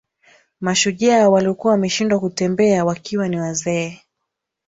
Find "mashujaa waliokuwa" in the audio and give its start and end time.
0.61-1.71